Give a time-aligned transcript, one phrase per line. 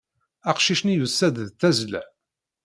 [0.49, 2.01] Aqcic-nni yusa-d d tazzla.